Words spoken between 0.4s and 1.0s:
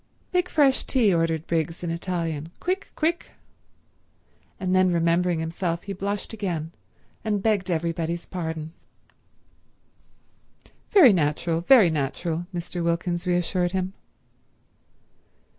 fresh